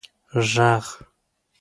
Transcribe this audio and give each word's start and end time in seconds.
ږغ 0.49 0.85